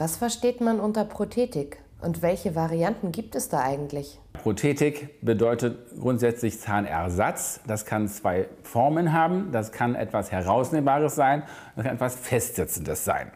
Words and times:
Was 0.00 0.16
versteht 0.16 0.62
man 0.62 0.80
unter 0.80 1.04
Prothetik 1.04 1.76
und 2.00 2.22
welche 2.22 2.54
Varianten 2.54 3.12
gibt 3.12 3.34
es 3.34 3.50
da 3.50 3.60
eigentlich? 3.60 4.18
Prothetik 4.32 5.20
bedeutet 5.20 5.76
grundsätzlich 6.00 6.58
Zahnersatz. 6.58 7.60
Das 7.66 7.84
kann 7.84 8.08
zwei 8.08 8.48
Formen 8.62 9.12
haben. 9.12 9.52
Das 9.52 9.72
kann 9.72 9.94
etwas 9.94 10.32
Herausnehmbares 10.32 11.16
sein, 11.16 11.42
das 11.76 11.84
kann 11.84 11.96
etwas 11.96 12.14
Festsitzendes 12.14 13.04
sein. 13.04 13.30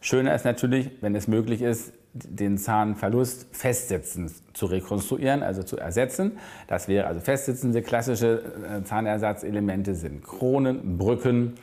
Schöner 0.00 0.32
ist 0.32 0.44
natürlich, 0.44 0.92
wenn 1.00 1.16
es 1.16 1.26
möglich 1.26 1.60
ist, 1.60 1.92
den 2.14 2.56
Zahnverlust 2.56 3.48
festsitzend 3.50 4.30
zu 4.56 4.66
rekonstruieren, 4.66 5.42
also 5.42 5.64
zu 5.64 5.76
ersetzen. 5.76 6.38
Das 6.68 6.86
wäre 6.86 7.08
also 7.08 7.20
festsitzende 7.20 7.82
klassische 7.82 8.42
äh, 8.78 8.84
Zahnersatzelemente 8.84 9.96
sind 9.96 10.22
Kronen, 10.22 10.98
Brücken, 10.98 11.54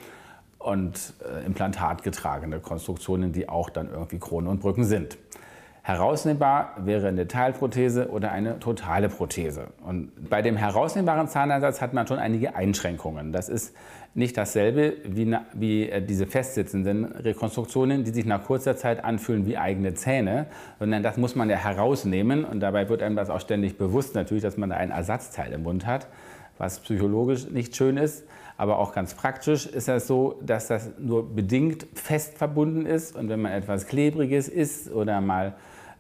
und 0.64 1.14
äh, 1.24 1.46
implantatgetragene 1.46 2.60
Konstruktionen, 2.60 3.32
die 3.32 3.50
auch 3.50 3.70
dann 3.70 3.90
irgendwie 3.92 4.20
Kronen 4.20 4.48
und 4.48 4.62
Brücken 4.62 4.86
sind. 4.86 5.18
Herausnehmbar 5.86 6.78
wäre 6.78 7.10
eine 7.10 7.28
Teilprothese 7.28 8.10
oder 8.10 8.32
eine 8.32 8.58
totale 8.60 9.10
Prothese. 9.10 9.68
Und 9.86 10.30
bei 10.30 10.42
dem 10.42 10.56
herausnehmbaren 10.56 11.28
Zahnersatz 11.28 11.82
hat 11.82 11.94
man 11.94 12.08
schon 12.08 12.20
einige 12.20 12.56
Einschränkungen. 12.56 13.34
Das 13.34 13.50
ist 13.50 13.76
nicht 14.14 14.38
dasselbe 14.38 14.94
wie, 15.04 15.36
wie 15.54 15.90
äh, 15.90 16.02
diese 16.02 16.26
festsitzenden 16.26 17.04
Rekonstruktionen, 17.04 18.06
die 18.06 18.12
sich 18.12 18.26
nach 18.26 18.44
kurzer 18.46 18.78
Zeit 18.78 19.04
anfühlen 19.04 19.46
wie 19.46 19.58
eigene 19.58 19.94
Zähne, 19.94 20.46
sondern 20.80 21.04
das 21.04 21.18
muss 21.18 21.36
man 21.36 21.50
ja 21.50 21.58
herausnehmen 21.58 22.46
und 22.46 22.62
dabei 22.62 22.88
wird 22.88 23.04
einem 23.04 23.18
das 23.18 23.30
auch 23.30 23.42
ständig 23.42 23.78
bewusst 23.78 24.16
natürlich, 24.16 24.44
dass 24.44 24.56
man 24.56 24.70
da 24.70 24.78
ein 24.78 24.92
Ersatzteil 24.92 25.52
im 25.52 25.64
Mund 25.64 25.86
hat 25.86 26.08
was 26.58 26.80
psychologisch 26.80 27.50
nicht 27.50 27.76
schön 27.76 27.98
ist. 27.98 28.26
Aber 28.58 28.78
auch 28.78 28.94
ganz 28.94 29.14
praktisch 29.16 29.66
ist 29.66 29.88
das 29.88 30.08
so, 30.08 30.40
dass 30.42 30.68
das 30.68 30.92
nur 31.00 31.28
bedingt 31.36 31.88
fest 31.96 32.38
verbunden 32.38 32.86
ist. 32.86 33.16
Und 33.16 33.30
wenn 33.30 33.42
man 33.42 33.52
etwas 33.52 33.88
Klebriges 33.88 34.48
isst 34.48 34.92
oder 34.92 35.22
mal 35.22 35.56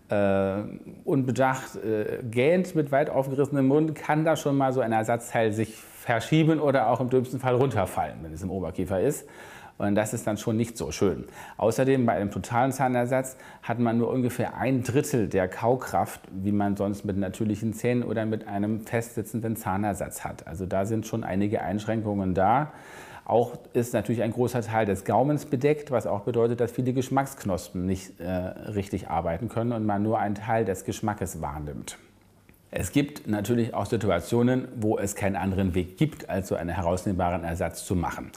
äh, 0.09 0.63
unbedacht 1.03 1.75
äh, 1.77 2.19
gähnt 2.29 2.75
mit 2.75 2.91
weit 2.91 3.09
aufgerissenem 3.09 3.67
Mund, 3.67 3.95
kann 3.95 4.23
da 4.23 4.35
schon 4.35 4.55
mal 4.55 4.71
so 4.71 4.81
ein 4.81 4.91
Ersatzteil 4.91 5.51
sich 5.51 5.75
verschieben 5.75 6.59
oder 6.59 6.89
auch 6.89 6.99
im 6.99 7.09
dümmsten 7.09 7.39
Fall 7.39 7.55
runterfallen, 7.55 8.17
wenn 8.21 8.33
es 8.33 8.43
im 8.43 8.51
Oberkiefer 8.51 9.01
ist. 9.01 9.27
Und 9.77 9.95
das 9.95 10.13
ist 10.13 10.27
dann 10.27 10.37
schon 10.37 10.55
nicht 10.55 10.77
so 10.77 10.91
schön. 10.91 11.25
Außerdem 11.57 12.05
bei 12.05 12.13
einem 12.13 12.31
totalen 12.31 12.71
Zahnersatz 12.71 13.37
hat 13.63 13.79
man 13.79 13.97
nur 13.97 14.09
ungefähr 14.09 14.55
ein 14.55 14.83
Drittel 14.83 15.27
der 15.27 15.47
Kaukraft, 15.47 16.21
wie 16.31 16.51
man 16.51 16.77
sonst 16.77 17.05
mit 17.05 17.17
natürlichen 17.17 17.73
Zähnen 17.73 18.03
oder 18.03 18.25
mit 18.25 18.47
einem 18.47 18.81
festsitzenden 18.81 19.55
Zahnersatz 19.55 20.23
hat. 20.23 20.47
Also 20.47 20.65
da 20.65 20.85
sind 20.85 21.07
schon 21.07 21.23
einige 21.23 21.61
Einschränkungen 21.61 22.33
da. 22.33 22.71
Auch 23.25 23.53
ist 23.71 23.93
natürlich 23.93 24.21
ein 24.21 24.33
großer 24.33 24.61
Teil 24.61 24.85
des 24.85 25.05
Gaumens 25.05 25.45
bedeckt, 25.45 25.91
was 25.91 26.07
auch 26.07 26.21
bedeutet, 26.21 26.59
dass 26.59 26.71
viele 26.71 26.93
Geschmacksknospen 26.93 27.85
nicht 27.85 28.19
äh, 28.19 28.29
richtig 28.29 29.09
arbeiten 29.09 29.47
können 29.47 29.71
und 29.71 29.85
man 29.85 30.03
nur 30.03 30.19
einen 30.19 30.35
Teil 30.35 30.65
des 30.65 30.83
Geschmackes 30.83 31.41
wahrnimmt. 31.41 31.97
Es 32.69 32.91
gibt 32.91 33.27
natürlich 33.27 33.73
auch 33.73 33.85
Situationen, 33.85 34.67
wo 34.75 34.97
es 34.97 35.15
keinen 35.15 35.35
anderen 35.35 35.73
Weg 35.75 35.97
gibt, 35.97 36.29
als 36.29 36.47
so 36.47 36.55
einen 36.55 36.71
herausnehmbaren 36.71 37.43
Ersatz 37.43 37.85
zu 37.85 37.95
machen. 37.95 38.31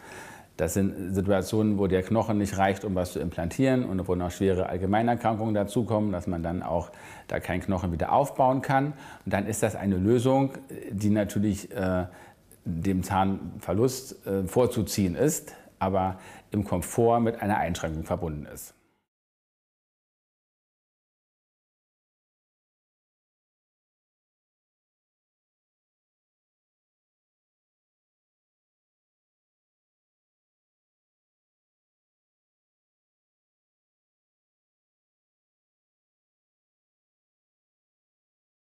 Das 0.56 0.72
sind 0.72 1.14
Situationen, 1.14 1.78
wo 1.78 1.86
der 1.86 2.02
Knochen 2.02 2.38
nicht 2.38 2.56
reicht, 2.56 2.84
um 2.84 2.94
was 2.94 3.12
zu 3.12 3.20
implantieren 3.20 3.84
und 3.84 4.08
wo 4.08 4.14
noch 4.14 4.30
schwere 4.30 4.68
Allgemeinerkrankungen 4.68 5.54
dazukommen, 5.54 6.12
dass 6.12 6.26
man 6.26 6.42
dann 6.42 6.62
auch 6.62 6.90
da 7.28 7.40
keinen 7.40 7.60
Knochen 7.60 7.92
wieder 7.92 8.12
aufbauen 8.12 8.62
kann. 8.62 8.94
Und 9.24 9.34
dann 9.34 9.46
ist 9.46 9.62
das 9.62 9.76
eine 9.76 9.96
Lösung, 9.96 10.52
die 10.90 11.10
natürlich 11.10 11.70
äh, 11.72 12.06
dem 12.64 13.02
Zahnverlust 13.02 14.26
äh, 14.26 14.44
vorzuziehen 14.44 15.14
ist, 15.14 15.54
aber 15.78 16.18
im 16.50 16.64
Komfort 16.64 17.20
mit 17.20 17.42
einer 17.42 17.58
Einschränkung 17.58 18.04
verbunden 18.04 18.46
ist. 18.46 18.74